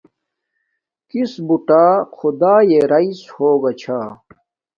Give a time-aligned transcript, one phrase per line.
[1.09, 1.85] کِس بُٹݳ
[2.17, 3.99] خدݳیݺ رݳئس ہݸگݳ چھݳ.